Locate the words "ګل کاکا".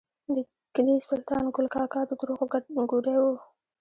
1.55-2.01